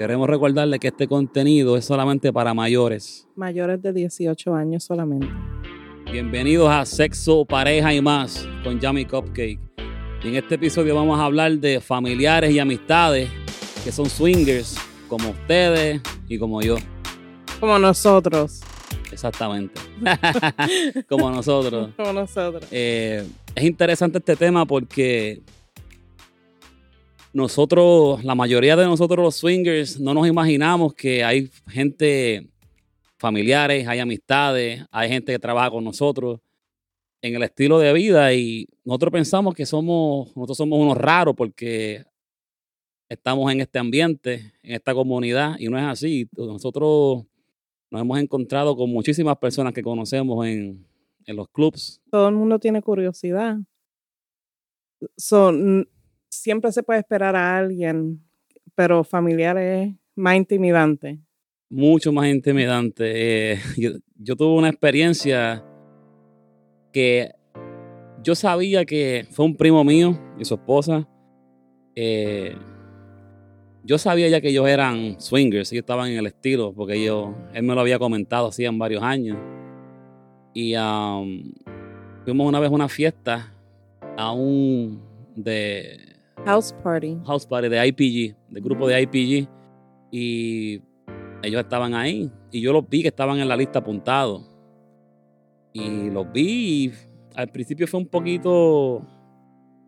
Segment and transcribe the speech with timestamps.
[0.00, 3.28] Queremos recordarle que este contenido es solamente para mayores.
[3.36, 5.28] Mayores de 18 años solamente.
[6.10, 9.60] Bienvenidos a Sexo, Pareja y más con Yummy Cupcake.
[10.24, 13.28] Y en este episodio vamos a hablar de familiares y amistades
[13.84, 16.76] que son swingers, como ustedes y como yo.
[17.60, 18.62] Como nosotros.
[19.12, 19.78] Exactamente.
[21.10, 21.90] como nosotros.
[21.98, 22.64] Como nosotros.
[22.70, 23.22] Eh,
[23.54, 25.42] es interesante este tema porque
[27.32, 32.48] nosotros, la mayoría de nosotros los swingers, no nos imaginamos que hay gente
[33.18, 36.40] familiares, hay amistades, hay gente que trabaja con nosotros
[37.22, 42.04] en el estilo de vida y nosotros pensamos que somos, nosotros somos unos raros porque
[43.08, 46.28] estamos en este ambiente, en esta comunidad y no es así.
[46.36, 47.26] Nosotros
[47.90, 50.86] nos hemos encontrado con muchísimas personas que conocemos en,
[51.26, 52.00] en los clubs.
[52.10, 53.58] Todo el mundo tiene curiosidad.
[55.16, 55.88] Son,
[56.30, 58.22] siempre se puede esperar a alguien,
[58.74, 61.18] pero familiar es más intimidante.
[61.68, 63.52] Mucho más intimidante.
[63.52, 63.58] Eh,
[64.16, 65.64] yo, tuve una experiencia
[66.92, 67.32] que
[68.22, 71.08] yo sabía que fue un primo mío y su esposa.
[71.94, 72.56] Eh,
[73.82, 77.62] yo sabía ya que ellos eran swingers, ellos estaban en el estilo, porque ellos, él
[77.62, 79.38] me lo había comentado hacían varios años.
[80.52, 81.52] Y um,
[82.24, 83.54] fuimos una vez a una fiesta
[84.16, 85.00] a un
[85.34, 86.10] de
[86.44, 87.18] House party.
[87.26, 89.48] house party de IPG, del grupo de IPG,
[90.10, 90.82] y
[91.42, 94.46] ellos estaban ahí y yo los vi que estaban en la lista apuntados.
[95.72, 96.92] Y los vi y
[97.36, 99.02] al principio fue un poquito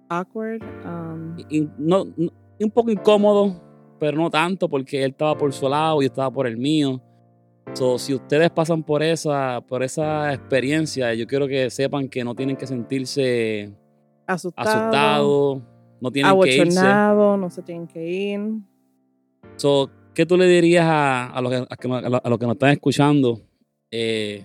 [0.08, 0.62] Awkward.
[0.84, 1.36] um,
[1.78, 3.60] no, no- un poco incómodo,
[3.98, 7.00] pero no tanto porque él estaba por su lado y yo estaba por el mío.
[7.74, 12.34] So, si ustedes pasan por esa, por esa experiencia, yo quiero que sepan que no
[12.36, 13.74] tienen que sentirse
[14.26, 15.62] asustado.
[16.02, 16.80] No tienen que irse.
[17.38, 18.40] no se tienen que ir.
[19.56, 23.40] So, ¿Qué tú le dirías a, a los, que, a los- que nos están escuchando?
[23.90, 24.44] Eh,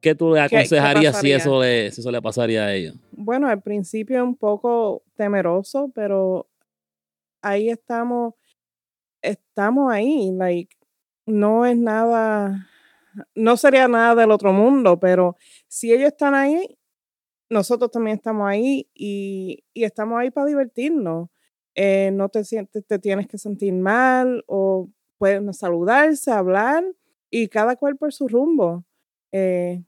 [0.00, 2.94] ¿Qué tú le ¿Qué- qué aconsejarías si eso, le, si eso le pasaría a ellos?
[3.12, 6.48] Bueno, al principio un poco temeroso, pero
[7.42, 8.34] ahí estamos,
[9.22, 10.76] estamos ahí, like,
[11.26, 12.68] no es nada,
[13.34, 15.36] no sería nada del otro mundo, pero
[15.66, 16.78] si ellos están ahí,
[17.50, 21.28] nosotros también estamos ahí y, y estamos ahí para divertirnos.
[21.74, 24.88] Eh, no te sientes, te tienes que sentir mal o
[25.18, 26.84] pueden saludarse, hablar
[27.28, 28.84] y cada cual por su rumbo.
[29.32, 29.82] Eh,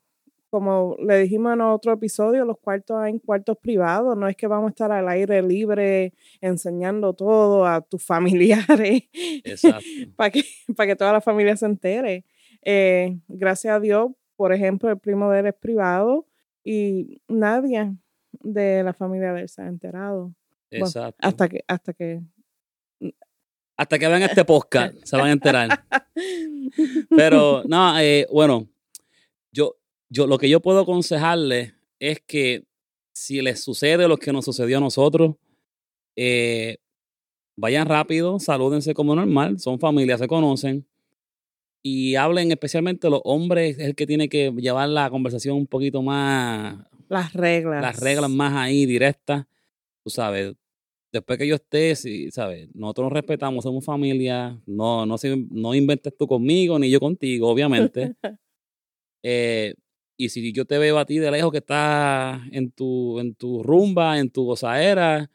[0.51, 4.69] como le dijimos en otro episodio, los cuartos hay cuartos privados, no es que vamos
[4.69, 6.13] a estar al aire libre
[6.43, 9.05] enseñando todo a tus familiares
[9.45, 9.85] Exacto.
[10.17, 10.45] para que,
[10.77, 12.27] para que toda la familia se entere.
[12.65, 16.27] Eh, gracias a Dios, por ejemplo, el primo de él es privado
[16.65, 17.95] y nadie
[18.41, 20.35] de la familia de él se ha enterado.
[20.71, 21.19] Bueno, Exacto.
[21.21, 22.21] Hasta que, hasta que.
[23.77, 25.85] Hasta que vean este podcast, se van a enterar.
[27.11, 28.69] Pero, no, eh, bueno,
[29.53, 29.77] yo,
[30.09, 32.65] yo lo que yo puedo aconsejarles es que
[33.13, 35.37] si les sucede lo que nos sucedió a nosotros,
[36.17, 36.79] eh,
[37.57, 40.87] vayan rápido, salúdense como normal, son familias, se conocen.
[41.83, 46.01] Y hablen, especialmente los hombres, es el que tiene que llevar la conversación un poquito
[46.03, 46.79] más,
[47.09, 47.83] Las reglas.
[47.83, 49.47] las reglas más ahí directas.
[50.05, 50.55] Tú sabes,
[51.13, 52.69] después que yo esté, sí, ¿sabes?
[52.75, 54.59] Nosotros nos respetamos, somos familia.
[54.67, 55.17] No, no,
[55.51, 58.15] no inventes tú conmigo ni yo contigo, obviamente.
[59.25, 59.75] Eh,
[60.17, 63.63] y si yo te veo a ti de lejos que estás en tu, en tu
[63.63, 65.31] rumba, en tu gozadera,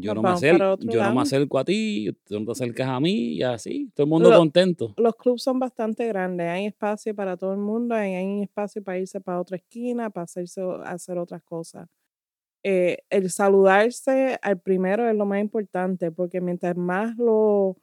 [0.00, 3.00] yo no, me acerco, yo no me acerco a ti, tú no te acercas a
[3.00, 4.94] mí y así, todo el mundo contento.
[4.96, 8.98] Los clubes son bastante grandes, hay espacio para todo el mundo, y hay espacio para
[8.98, 11.88] irse para otra esquina, para hacerse, hacer otras cosas.
[12.62, 17.76] Eh, el saludarse al primero es lo más importante, porque mientras más lo,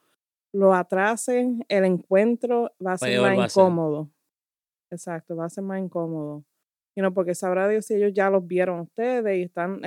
[0.52, 3.62] lo atrasen, el encuentro va a ser Peor más ser.
[3.62, 4.10] incómodo.
[4.92, 6.46] Exacto, va a ser más incómodo.
[6.96, 9.82] You know, porque sabrá Dios si ellos ya los vieron a ustedes y están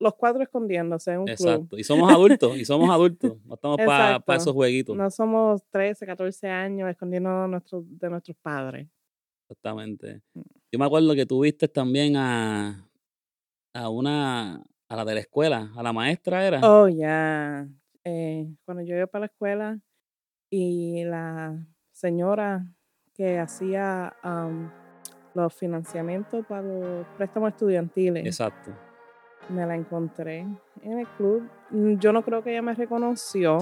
[0.00, 1.48] los cuatro escondiéndose en un club.
[1.48, 1.78] Exacto.
[1.78, 3.36] Y somos adultos, y somos adultos.
[3.44, 4.32] No estamos para Exacto.
[4.34, 4.96] esos jueguitos.
[4.96, 8.88] No somos 13, 14 años escondiendo de nuestros, de nuestros padres.
[9.48, 10.22] Exactamente.
[10.34, 10.40] Mm.
[10.72, 12.88] Yo me acuerdo que tuviste también a,
[13.74, 16.60] a una, a la de la escuela, a la maestra era.
[16.62, 17.66] Oh, ya.
[18.04, 19.80] Eh, cuando yo iba para la escuela
[20.50, 22.66] y la señora
[23.14, 24.70] que hacía am,
[25.34, 28.70] los financiamientos para los préstamos estudiantiles, Exacto.
[29.48, 30.46] Me la encontré
[30.82, 31.42] en el club.
[31.70, 33.58] Mm, Yo no creo que ella me reconoció,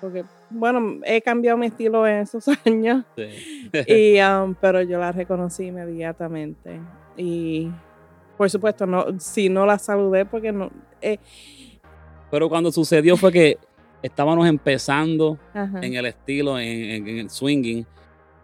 [0.00, 3.04] porque, bueno, he cambiado mi estilo en esos años.
[3.16, 3.70] Sí.
[3.86, 6.80] y, um, pero yo la reconocí inmediatamente.
[7.16, 7.70] Y
[8.36, 10.70] por supuesto, no, si no la saludé porque no...
[11.00, 11.18] eh,
[12.30, 13.58] Pero cuando sucedió fue que
[14.02, 15.78] estábamos empezando Ajá.
[15.80, 17.86] en el estilo, en, en el swinging,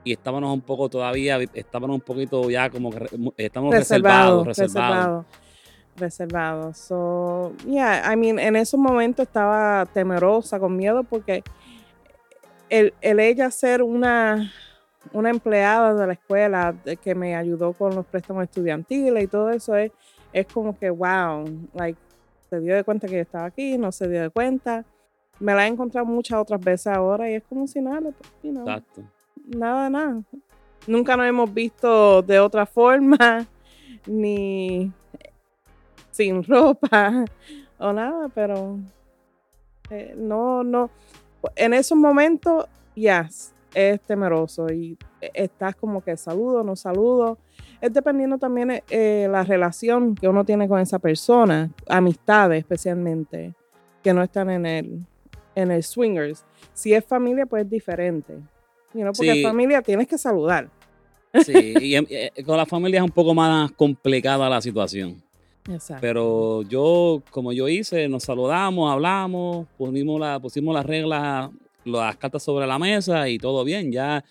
[0.05, 4.47] y estábamos un poco todavía, estábamos un poquito ya como que estamos reservado, reservados, reservados.
[4.47, 5.27] reservado, reservado.
[6.75, 11.43] So, yeah, I mean, en esos momentos estaba temerosa, con miedo, porque
[12.69, 14.53] el, el ella ser una,
[15.13, 19.77] una empleada de la escuela que me ayudó con los préstamos estudiantiles y todo eso
[19.77, 19.93] es,
[20.33, 21.99] es como que, wow, like,
[22.51, 24.85] se dio de cuenta que yo estaba aquí, no se dio de cuenta.
[25.41, 28.51] Me la he encontrado muchas otras veces ahora y es como si nada, pues, you
[28.51, 29.03] know, Exacto.
[29.47, 30.23] nada, nada.
[30.87, 33.47] Nunca nos hemos visto de otra forma,
[34.07, 34.91] ni
[36.19, 37.25] sin ropa
[37.79, 38.79] o nada, pero
[39.91, 40.91] eh, no, no.
[41.55, 42.67] En esos momentos,
[42.97, 43.29] ya,
[43.75, 47.39] es temeroso y estás como que saludo, no saludo.
[47.81, 53.55] Es dependiendo también eh, la relación que uno tiene con esa persona, amistades especialmente,
[54.03, 55.07] que no están en el,
[55.55, 56.45] en el swingers.
[56.73, 58.35] Si es familia, pues es diferente.
[58.95, 59.43] You know, porque Sí.
[59.45, 60.69] familia tienes que saludar.
[61.45, 65.23] Sí, y em- eh, con la familia es un poco más complicada la situación.
[65.69, 66.01] Exacto.
[66.01, 71.51] Pero yo, como yo hice, nos saludamos, hablamos, pusimos, la, pusimos las reglas,
[71.85, 73.93] las cartas sobre la mesa y todo bien.
[73.93, 74.25] Ya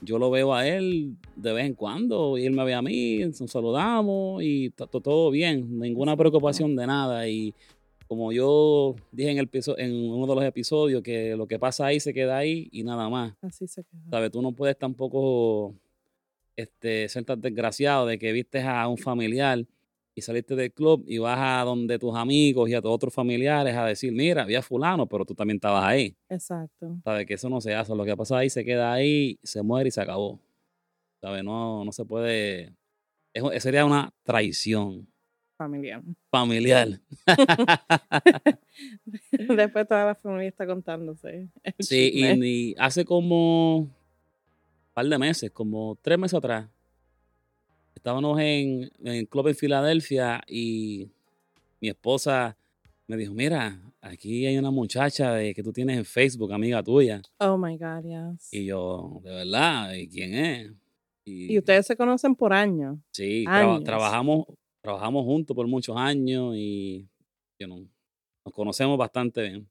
[0.00, 3.18] yo lo veo a él de vez en cuando y él me ve a mí,
[3.18, 5.78] nos saludamos y to- to- todo bien.
[5.78, 7.28] Ninguna preocupación de nada.
[7.28, 7.54] Y
[8.06, 9.48] como yo dije en, el,
[9.78, 13.08] en uno de los episodios, que lo que pasa ahí se queda ahí y nada
[13.08, 13.34] más.
[13.42, 14.02] Así se queda.
[14.10, 14.30] ¿Sabes?
[14.30, 15.74] Tú no puedes tampoco
[16.56, 19.64] este, ser tan desgraciado de que viste a un familiar
[20.14, 23.74] y saliste del club y vas a donde tus amigos y a tus otros familiares
[23.76, 26.16] a decir, mira, había fulano, pero tú también estabas ahí.
[26.28, 26.96] Exacto.
[27.02, 27.26] ¿Sabes?
[27.26, 27.94] Que eso no se hace.
[27.94, 30.38] Lo que pasa ahí se queda ahí, se muere y se acabó.
[31.20, 31.42] ¿Sabes?
[31.42, 32.72] No, no se puede...
[33.32, 35.08] es- sería una traición
[35.56, 36.02] Familiar.
[36.30, 37.00] familiar.
[39.32, 41.48] Después toda la familia está contándose.
[41.78, 43.92] Sí, y, ni- hace como un
[44.92, 46.68] par de meses, como tres meses atrás,
[48.04, 51.08] estábamos en, en el club en Filadelfia y
[51.80, 52.54] mi esposa
[53.06, 57.22] me dijo, mira, aquí hay una muchacha de, que tú tienes en Facebook, amiga tuya.
[57.38, 58.52] Oh my God, yes.
[58.52, 60.70] Y yo, de verdad, ¿y quién es?
[61.24, 62.98] Y ustedes se conocen por años.
[63.10, 63.46] Sí,
[63.82, 64.48] trabajamos,
[64.82, 67.08] trabajamos juntos por muchos años y
[67.58, 67.88] you know,
[68.44, 69.68] nos conocemos bastante bien.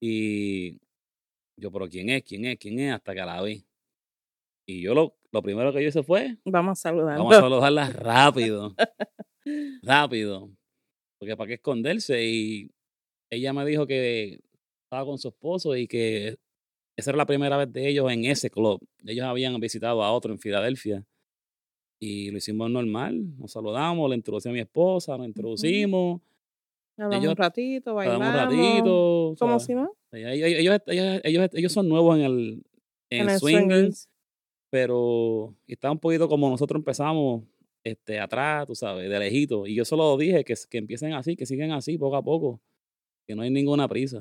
[0.00, 0.80] Y
[1.56, 2.24] yo, pero ¿quién es?
[2.24, 2.58] ¿Quién es?
[2.58, 2.92] ¿Quién es?
[2.94, 3.64] Hasta que la vi.
[4.66, 7.18] Y yo lo, lo primero que yo hice fue, Vamos a saludar.
[7.18, 8.74] vamos a saludarla rápido,
[9.82, 10.50] rápido.
[11.18, 12.24] Porque para qué esconderse.
[12.24, 12.70] Y
[13.30, 14.40] ella me dijo que
[14.84, 16.36] estaba con su esposo y que
[16.96, 18.80] esa era la primera vez de ellos en ese club.
[19.04, 21.04] Ellos habían visitado a otro en Filadelfia.
[22.00, 23.36] Y lo hicimos normal.
[23.38, 26.20] Nos saludamos, le introducí a mi esposa, nos introducimos,
[26.96, 28.26] Hablamos ellos- un ratito, bailamos.
[28.26, 29.34] hablamos un ratito.
[29.38, 29.64] ¿sabes?
[29.64, 29.92] si no.
[30.12, 32.62] Ellos, ellos, ellos, son nuevos en el,
[33.10, 34.08] en En el el swinging, swingers.
[34.70, 37.44] Pero está un poquito como nosotros empezamos
[37.84, 39.66] este, atrás, tú sabes, de lejito.
[39.66, 42.60] Y yo solo dije que, que empiecen así, que sigan así, poco a poco,
[43.26, 44.20] que no hay ninguna prisa.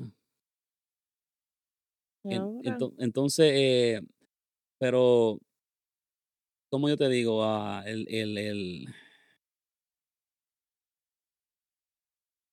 [2.23, 4.01] En- ento- entonces, eh,
[4.79, 5.39] pero,
[6.69, 8.87] como yo te digo, Ah, el, el, el,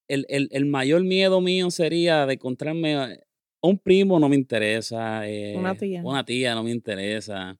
[0.08, 3.18] el, el- el mayor miedo mío sería de encontrarme a
[3.62, 5.22] un primo no me interesa,
[5.54, 6.02] Una eh, tía.
[6.04, 7.58] una tía no me interesa.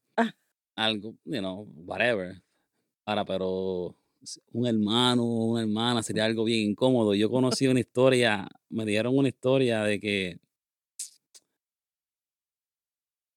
[0.76, 2.40] Algo, you know, whatever.
[3.06, 3.96] Ahora, pero
[4.52, 7.14] un hermano, una hermana sería algo bien incómodo.
[7.14, 10.38] Yo conocí una historia, me dieron una historia de que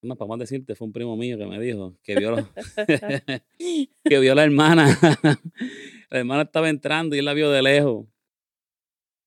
[0.01, 2.38] no, para más decirte, fue un primo mío que me dijo que vio, lo-
[4.03, 4.88] que vio a la hermana.
[6.10, 8.06] la hermana estaba entrando y él la vio de lejos.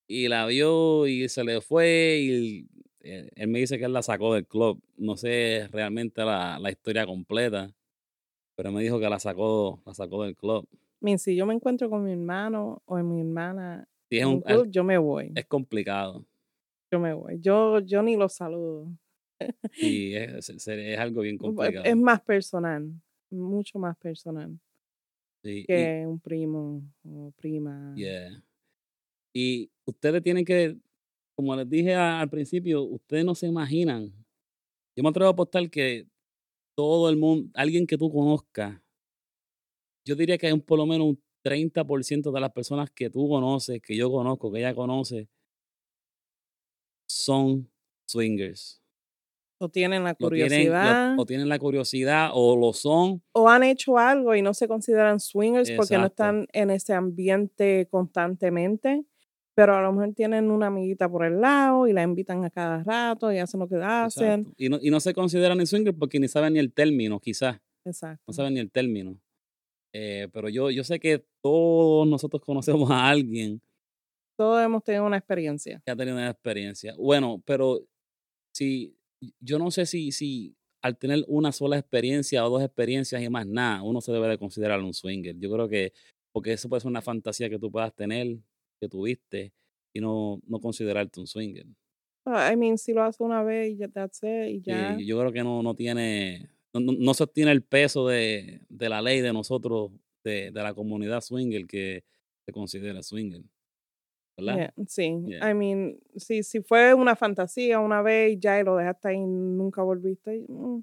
[0.08, 2.66] Y la vio y se le fue y
[3.00, 4.82] eh, él me dice que él la sacó del club.
[4.96, 7.72] No sé realmente la, la historia completa,
[8.60, 10.68] pero me dijo que la sacó, la sacó del club.
[11.00, 14.66] Min, si yo me encuentro con mi hermano o mi hermana en un- un club,
[14.70, 15.32] yo me voy.
[15.34, 16.26] es complicado
[16.92, 17.38] Yo me voy.
[17.40, 18.92] Yo, yo ni los saludo.
[19.76, 21.84] y es, es- es algo bien Es- complicado.
[21.86, 22.90] Es más personal.
[23.30, 24.58] Mucho más personal
[25.42, 27.94] Sí, y- que un primo o prima.
[27.96, 28.42] Yeah.
[29.34, 30.76] Y ustedes tienen que,
[31.34, 34.12] como les dije al principio, ustedes no se imaginan.
[34.94, 36.06] Yo me atrevo a apostar que
[36.80, 38.80] todo el mundo, alguien que tú conozcas,
[40.06, 43.28] yo diría que hay un, por lo menos un 30% de las personas que tú
[43.28, 45.28] conoces, que yo conozco, que ella conoce,
[47.06, 47.70] son
[48.06, 48.80] swingers.
[49.58, 51.18] O tienen la Lo tienen, lo- curiosidad.
[51.18, 53.22] o tienen la curiosidad o lo son.
[53.32, 57.87] o han hecho algo y no se consideran swingers porque no están en ese ambiente
[57.90, 59.04] constantemente.
[59.54, 62.83] Pero a lo mejor tienen una amiguita por el lado y la invitan a cada
[62.83, 64.52] rato y hacen lo que hacen.
[64.57, 67.61] Y no, y no se consideran ni swinger porque ni saben ni el término, quizás.
[67.85, 68.23] Exacto.
[68.26, 69.19] No saben ni el término.
[69.92, 73.61] Eh, pero yo, yo sé que todos nosotros conocemos a alguien.
[74.38, 75.83] Todos hemos tenido una experiencia.
[75.85, 76.95] Que ha tenido una experiencia.
[76.97, 77.80] Bueno, pero
[78.54, 78.97] si
[79.40, 83.47] yo no sé si, si al tener una sola experiencia o dos experiencias y más
[83.47, 85.37] nada, uno se debe de considerar un swinger.
[85.38, 85.92] Yo creo que,
[86.33, 88.38] porque eso puede ser una fantasía que tú puedas tener
[88.80, 89.52] que tuviste
[89.92, 91.66] y no, no considerarte un swinger.
[92.26, 94.96] I mean, si lo hace una vez y ya that's y ya.
[94.99, 99.20] yo creo que no, no tiene, no, no, sostiene el peso de, de, la ley
[99.20, 99.90] de nosotros,
[100.22, 102.04] de, de, la comunidad swinger que
[102.46, 103.42] se considera swinger.
[104.37, 104.72] ¿Verdad?
[104.87, 109.08] sí, I mean, si, si fue una fantasía una vez y ya y lo dejaste
[109.08, 110.82] ahí y nunca volviste, mm,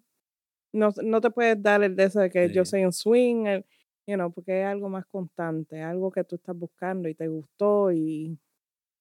[0.74, 3.66] no, no te puedes dar el deseo de que yo soy un swinger
[4.08, 8.38] you porque es algo más constante, algo que tú estás buscando y te gustó y...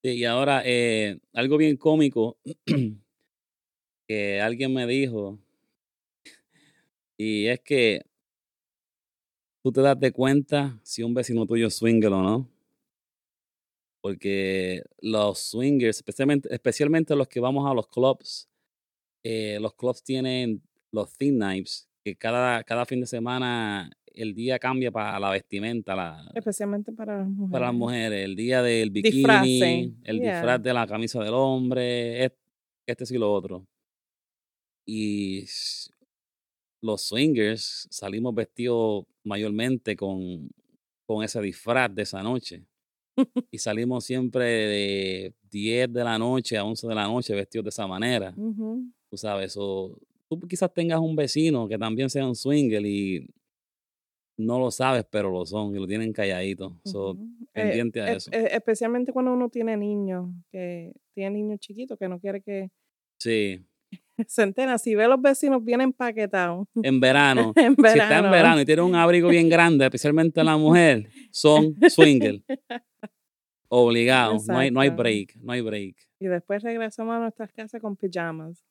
[0.02, 2.38] Sí, y ahora, eh, algo bien cómico
[4.08, 5.38] que alguien me dijo,
[7.16, 8.02] y es que
[9.62, 12.48] tú te das de cuenta si un vecino tuyo es swinger o no.
[14.00, 18.48] Porque los swingers, especialmente, especialmente los que vamos a los clubs,
[19.24, 24.58] eh, los clubs tienen los thin knives, que cada, cada fin de semana el día
[24.58, 25.94] cambia para la vestimenta.
[25.94, 27.52] La, Especialmente para las mujeres.
[27.52, 28.24] Para las mujeres.
[28.24, 32.38] El día del bikini, el disfraz de la camisa del hombre, este,
[32.86, 33.66] este sí lo otro.
[34.86, 35.44] Y
[36.80, 40.48] los swingers salimos vestidos mayormente con,
[41.04, 42.64] con ese disfraz de esa noche.
[43.50, 47.70] y salimos siempre de 10 de la noche a 11 de la noche vestidos de
[47.70, 48.34] esa manera.
[48.34, 53.28] Tú sabes, o tú quizás tengas un vecino que también sea un swinger y
[54.36, 56.78] no lo sabes, pero lo son y lo tienen calladito.
[56.84, 57.16] So, eh,
[57.52, 58.30] pendiente a eso.
[58.32, 62.70] especialmente cuando uno tiene niños, que tiene niños chiquitos que no quiere que.
[63.18, 63.66] Sí.
[64.26, 66.66] Se entera, si ve a los vecinos bien empaquetados.
[66.82, 67.52] En verano.
[67.56, 67.92] en verano.
[67.92, 72.42] Si está en verano y tiene un abrigo bien grande, especialmente la mujer, son swinger.
[73.68, 74.46] Obligados.
[74.46, 75.36] No hay, no hay break.
[75.36, 75.96] No hay break.
[76.20, 78.64] Y después regresamos a nuestras casas con pijamas.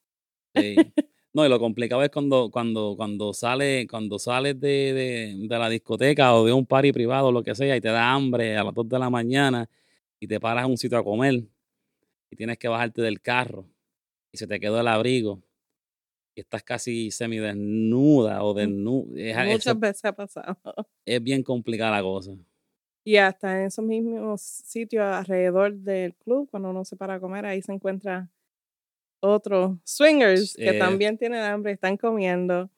[0.55, 0.75] Sí.
[1.35, 6.33] No, y lo complicado es cuando, cuando, cuando sale, cuando sales de, de, la discoteca
[6.33, 8.73] o de un party privado o lo que sea y te da hambre a las
[8.73, 9.69] 2 de la mañana
[10.17, 11.43] y te paras en un sitio a comer
[12.31, 13.65] y tienes que bajarte del carro
[14.31, 15.41] y se te quedó el abrigo
[16.35, 19.45] y estás casi semidesnuda o desnuda.
[19.45, 20.57] Muchas veces ha pasado.
[21.05, 22.31] Es bien complicada la cosa.
[23.03, 27.45] Y hasta en esos mismos sitios alrededor del club, cuando uno se para a comer,
[27.45, 28.31] ahí se encuentra
[29.19, 30.79] otros swingers que eh.
[30.79, 32.69] también tienen hambre, están comiendo.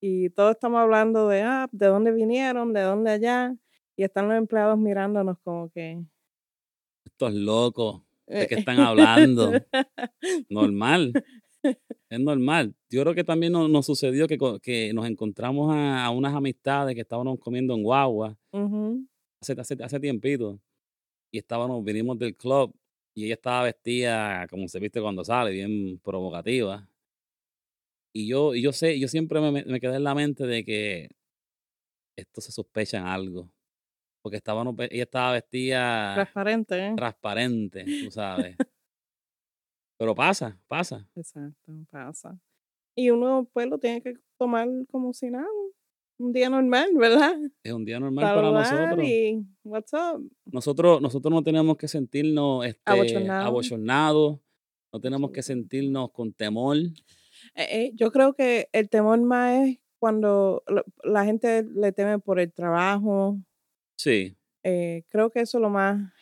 [0.00, 3.56] Y todos estamos hablando de, ah, de dónde vinieron, de dónde allá.
[3.96, 6.02] Y están los empleados mirándonos como que...
[7.04, 9.52] Estos locos, ¿de qué están hablando?
[10.50, 11.12] normal.
[12.08, 12.74] Es normal.
[12.90, 17.38] Yo creo que también nos, sucedió que, que, nos encontramos a, unas amistades que estábamos
[17.38, 18.36] comiendo en Guagua
[19.40, 20.60] hace, hace, hace tiempito.
[21.30, 22.74] Y estábamos, vinimos del club
[23.16, 26.86] y ella estaba vestida como se viste cuando sale, bien provocativa.
[28.12, 31.08] Y yo, y yo sé, yo siempre me, me quedé en la mente de que
[32.14, 33.50] esto se sospecha en algo.
[34.22, 36.14] Porque estaba, ella estaba vestida.
[36.14, 36.92] Transparente, ¿eh?
[36.94, 38.54] Transparente, tú sabes.
[39.98, 41.08] Pero pasa, pasa.
[41.14, 42.38] Exacto, pasa.
[42.94, 45.46] Y uno pues lo tiene que tomar como si nada
[46.18, 47.34] un día normal, ¿verdad?
[47.62, 49.04] Es un día normal para nosotros.
[49.06, 50.28] Y, what's up?
[50.46, 52.82] Nosotros, nosotros no tenemos que sentirnos este,
[53.30, 54.38] abochornados,
[54.92, 56.76] no tenemos que sentirnos con temor.
[56.76, 60.62] Eh, eh, yo creo que el temor más es cuando
[61.02, 63.38] la gente le teme por el trabajo.
[63.96, 64.36] Sí.
[64.62, 66.12] Eh, creo que eso es lo más,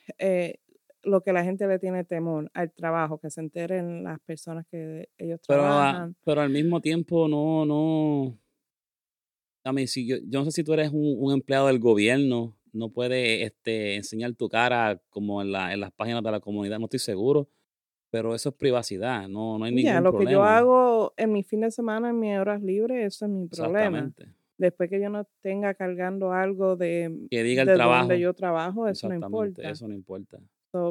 [1.03, 5.09] lo que la gente le tiene temor al trabajo, que se enteren las personas que
[5.19, 6.17] ellos pero, trabajan.
[6.25, 8.39] pero al mismo tiempo no, no,
[9.65, 12.91] a mí, si yo, yo no sé si tú eres un, empleado del gobierno, no
[12.91, 16.85] puedes este, enseñar tu cara como en, la, en las páginas de la comunidad, no
[16.85, 17.49] estoy seguro,
[18.11, 20.11] pero eso es privacidad, no, no hay ningún problema.
[20.11, 23.31] Lo que yo hago en mi fin de semana, en mis horas libres, eso es
[23.31, 24.13] mi problema.
[24.57, 28.01] Después que yo no tenga cargando algo de, que diga el trabajo.
[28.01, 29.69] donde yo trabajo, eso no importa.
[29.69, 30.39] Eso no importa.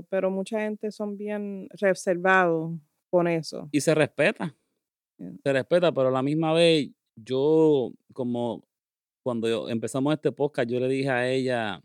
[0.10, 2.74] pero mucha gente son bien reservados
[3.10, 3.70] con eso.
[3.72, 4.53] Y se respeta.
[5.18, 8.63] Se respeta, pero a la misma vez yo, como
[9.24, 11.84] cuando empezamos este podcast, yo le dije a ella,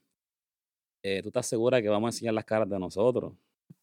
[1.03, 3.35] eh, ¿tú estás segura que vamos a enseñar las caras de nosotros?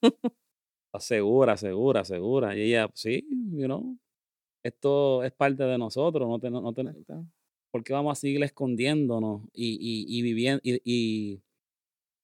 [0.01, 2.55] ¿Estás segura, segura, segura?
[2.55, 3.97] Y ella, sí, you know,
[4.63, 6.73] esto es parte de nosotros, no, te, no,
[7.71, 11.41] ¿por qué vamos a seguir escondiéndonos y, y, y viviendo y,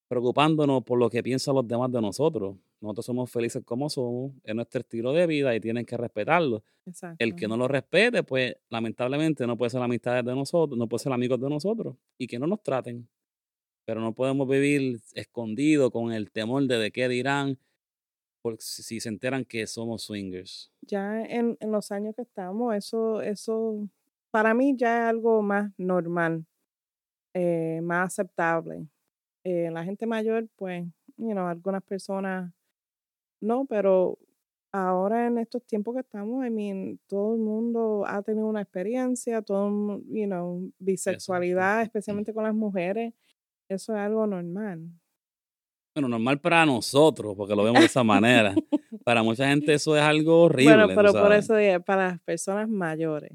[0.08, 2.58] preocupándonos por lo que piensan los demás de nosotros.
[2.82, 6.64] Nosotros somos felices como somos, es nuestro estilo de vida y tienen que respetarlo.
[7.20, 11.04] El que no lo respete, pues lamentablemente no puede ser amistad de nosotros, no puede
[11.04, 13.08] ser amigos de nosotros y que no nos traten.
[13.86, 17.60] Pero no podemos vivir escondidos con el temor de, de qué dirán
[18.42, 20.72] porque si se enteran que somos swingers.
[20.82, 23.88] Ya en, en los años que estamos, eso, eso
[24.32, 26.46] para mí ya es algo más normal,
[27.34, 28.88] eh, más aceptable.
[29.44, 30.86] Eh, la gente mayor, pues,
[31.18, 32.52] you know, algunas personas
[33.42, 34.18] no, pero
[34.72, 39.42] ahora en estos tiempos que estamos, I mean, todo el mundo ha tenido una experiencia,
[39.42, 43.14] todo, you know, bisexualidad, especialmente con las mujeres,
[43.68, 44.90] eso es algo normal.
[45.94, 48.56] Bueno, normal para nosotros, porque lo vemos de esa manera.
[49.04, 50.76] para mucha gente eso es algo horrible.
[50.76, 51.56] Bueno, pero por eso
[51.86, 53.32] para las personas mayores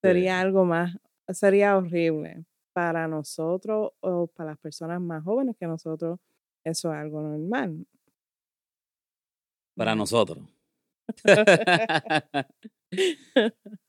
[0.00, 0.96] sería algo más,
[1.28, 2.44] sería horrible.
[2.72, 6.20] Para nosotros o para las personas más jóvenes que nosotros,
[6.62, 7.84] eso es algo normal.
[9.78, 10.44] Para nosotros.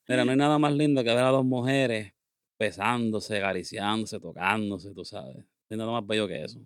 [0.08, 2.14] Mira, no hay nada más lindo que ver a dos mujeres
[2.60, 5.38] besándose, acariciándose, tocándose, tú sabes.
[5.38, 6.60] No hay nada más bello que eso.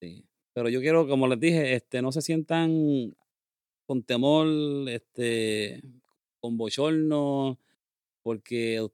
[0.00, 0.24] Sí.
[0.54, 3.14] Pero yo quiero, como les dije, este, no se sientan
[3.86, 4.46] con temor,
[4.88, 5.82] este,
[6.40, 7.58] con bochorno,
[8.22, 8.88] porque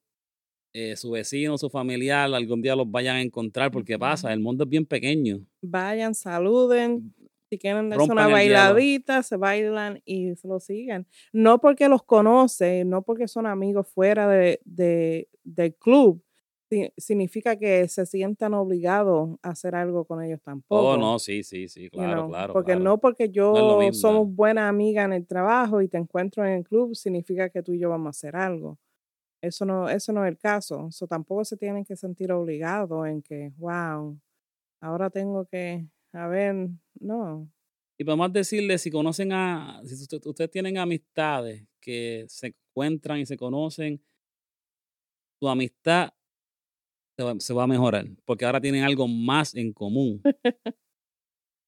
[0.73, 4.65] eh, su vecino, su familiar, algún día los vayan a encontrar, porque pasa, el mundo
[4.65, 5.47] es bien pequeño.
[5.61, 7.15] Vayan, saluden,
[7.53, 11.07] si quieren darse una bailadita, se bailan y se lo siguen.
[11.35, 16.25] No porque los conoce, no porque son amigos fuera de, de, del club,
[16.97, 20.89] significa que se sientan obligados a hacer algo con ellos oh, tampoco.
[20.93, 22.55] Oh, no, sí, sí, sí, claro, claro.
[22.55, 23.53] Porque no porque yo
[23.93, 27.75] somos buena amiga en el trabajo y te encuentro en el club, significa que tú
[27.75, 28.79] y yo vamos a hacer algo.
[29.43, 30.87] Eso no, eso no es el caso.
[30.89, 34.19] Eso tampoco se tienen que sentir obligados en que, wow,
[34.81, 36.69] ahora tengo que, a ver,
[37.01, 37.51] no.
[37.99, 43.37] Y podemos decirle, si conocen a, si ustedes tienen amistades que se encuentran y se
[43.37, 44.03] conocen,
[45.41, 46.13] tu amistad
[47.39, 50.23] se va, a mejorar, porque ahora tienen algo más en común.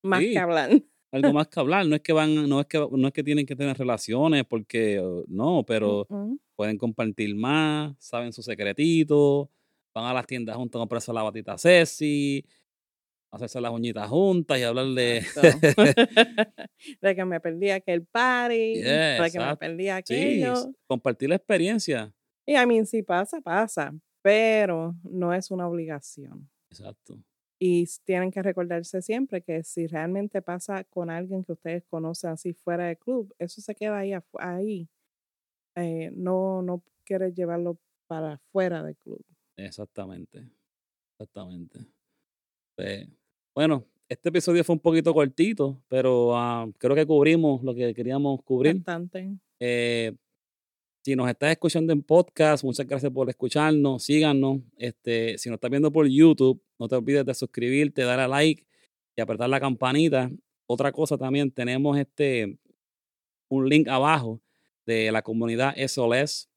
[0.03, 0.71] más que hablar.
[1.13, 3.47] Algo más que hablar, no es que van, no es que, no es que tienen
[3.47, 6.09] que tener relaciones, porque no, pero
[6.57, 9.49] pueden compartir más, saben sus secretitos,
[9.95, 12.45] van a las tiendas juntos a comprarse la batita Ceci,
[13.35, 15.25] hacerse las uñitas juntas y hablar de...
[17.01, 20.57] de que me perdí aquel party, de que me perdí aquello.
[20.57, 22.15] Sí, compartir la experiencia.
[22.47, 23.95] Y a mí si pasa, pasa
[24.25, 26.51] pero no es una obligación.
[26.71, 27.23] Exacto.
[27.61, 32.55] Y tienen que recordarse siempre que si realmente pasa con alguien que ustedes conocen así
[32.55, 34.15] fuera del club, eso se queda ahí.
[34.39, 34.89] ahí.
[35.77, 39.23] Eh, no, no quieres llevarlo para fuera del club.
[39.59, 40.51] Exactamente.
[41.13, 41.81] Exactamente.
[42.77, 43.07] Pues,
[43.55, 48.43] bueno, este episodio fue un poquito cortito, pero ah, creo que cubrimos lo que queríamos
[48.43, 48.75] cubrir.
[48.75, 49.31] Bastante.
[49.61, 50.13] Eh,
[51.05, 54.61] si nos estás escuchando en podcast, muchas gracias por escucharnos, síganos.
[54.77, 58.67] Este, si nos estás viendo por YouTube, no te olvides de suscribirte, dar a like
[59.15, 60.31] y apretar la campanita.
[60.67, 62.59] Otra cosa también, tenemos este
[63.49, 64.41] un link abajo
[64.87, 66.49] de la comunidad SOS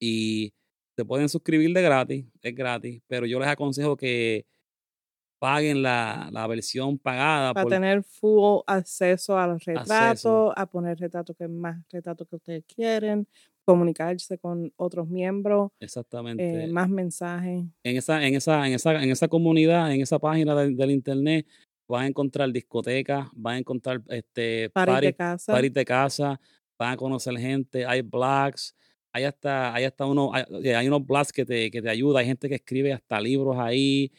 [0.00, 0.52] y
[0.96, 4.46] se pueden suscribir de gratis, es gratis, pero yo les aconsejo que
[5.44, 7.52] paguen la, la versión pagada.
[7.52, 13.28] Para tener full acceso al retrato, a poner retrato que más retrato que ustedes quieren,
[13.66, 15.70] comunicarse con otros miembros.
[15.72, 16.66] Eh, Exactamente.
[16.68, 17.62] más mensajes.
[17.82, 21.46] En esa, en esa, en esa, en esa comunidad, en esa página del, internet,
[21.86, 25.60] van a encontrar discotecas, van a encontrar este party, de casa.
[25.60, 26.40] de casa,
[26.78, 28.74] van a conocer gente, hay blogs,
[29.12, 32.26] hay hasta, hay hasta uno, hay, eh, unos blogs que te, que te ayudan, hay
[32.28, 34.10] gente que escribe hasta libros ahí.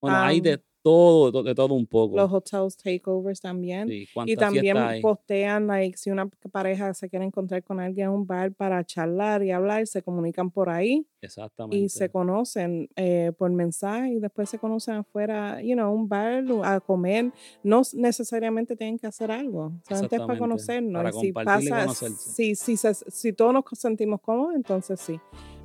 [0.00, 2.16] Bueno, hay de todo, de todo un poco.
[2.16, 3.88] Los hotels takeovers también.
[3.90, 8.52] y también postean, like, si una pareja se quiere encontrar con alguien en un bar
[8.52, 11.06] para charlar y hablar, se comunican por ahí.
[11.20, 11.76] Exactamente.
[11.76, 16.44] Y se conocen eh, por mensaje y después se conocen afuera, you know, un bar
[16.64, 17.32] a comer.
[17.62, 21.00] No necesariamente tienen que hacer algo, solamente es para conocernos.
[21.00, 25.20] Para si pasa, si, si, si todos nos sentimos cómodos, entonces sí.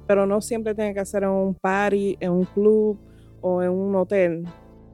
[0.06, 2.98] Pero no siempre tiene que hacer en un party, en un club
[3.42, 4.46] o en un hotel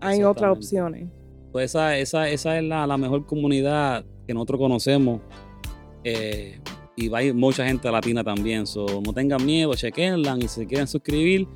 [0.04, 1.08] hay otras opciones.
[1.52, 5.22] Pues esa, esa, esa es la, mejor comunidad que nosotros conocemos.
[6.04, 6.60] Eh,
[6.96, 8.68] y va a ir mucha gente latina también.
[8.68, 11.48] So, no tengan miedo, chequenla y si quieren suscribir,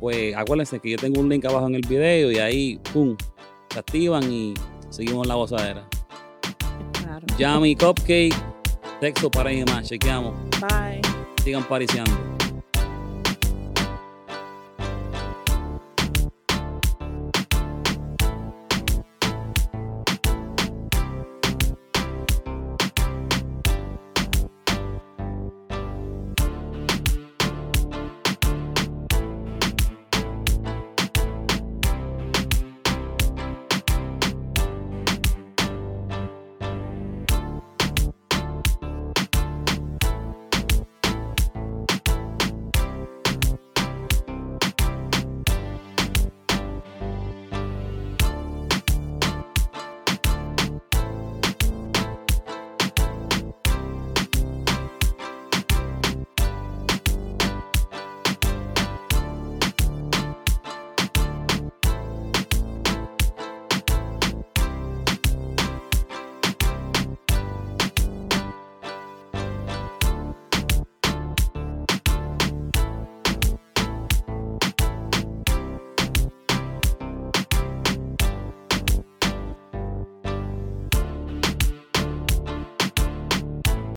[0.00, 3.16] pues acuérdense que yo tengo un link abajo en el video y ahí, pum,
[3.70, 4.54] se activan y
[4.90, 5.88] seguimos la gozadera.
[6.92, 7.26] Claro.
[7.38, 8.34] Yummy Cupcake,
[9.00, 10.34] texto para ir más, chequeamos.
[10.60, 11.00] Bye.
[11.42, 12.43] Sigan pariciando.